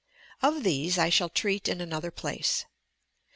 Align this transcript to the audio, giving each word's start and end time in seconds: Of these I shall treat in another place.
Of 0.41 0.63
these 0.63 0.97
I 0.97 1.09
shall 1.09 1.29
treat 1.29 1.67
in 1.67 1.79
another 1.79 2.09
place. 2.09 2.65